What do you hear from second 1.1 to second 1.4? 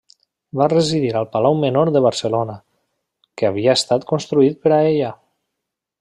al